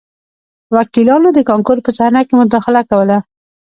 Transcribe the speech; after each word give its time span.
وکیلانو 0.75 1.29
د 1.33 1.39
کانکور 1.49 1.77
په 1.85 1.91
صحنه 1.97 2.21
کې 2.27 2.33
مداخله 2.41 2.81
کوله 2.89 3.17